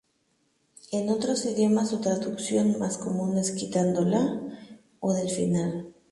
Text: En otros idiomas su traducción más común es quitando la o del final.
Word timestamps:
En 0.91 1.09
otros 1.11 1.45
idiomas 1.45 1.91
su 1.91 2.01
traducción 2.01 2.79
más 2.79 2.97
común 2.97 3.37
es 3.37 3.51
quitando 3.51 4.01
la 4.03 4.41
o 4.99 5.13
del 5.13 5.29
final. 5.29 5.93